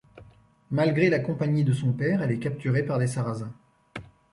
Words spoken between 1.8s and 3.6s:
père, elle est capturée par des Sarrasins.